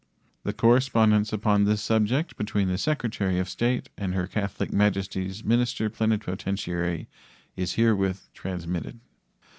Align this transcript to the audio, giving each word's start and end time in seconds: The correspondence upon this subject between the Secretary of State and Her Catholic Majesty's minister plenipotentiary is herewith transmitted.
The 0.43 0.51
correspondence 0.51 1.31
upon 1.31 1.65
this 1.65 1.79
subject 1.79 2.35
between 2.35 2.69
the 2.69 2.79
Secretary 2.79 3.37
of 3.37 3.47
State 3.47 3.89
and 3.99 4.15
Her 4.15 4.25
Catholic 4.25 4.73
Majesty's 4.73 5.43
minister 5.43 5.91
plenipotentiary 5.91 7.07
is 7.55 7.73
herewith 7.73 8.27
transmitted. 8.33 8.99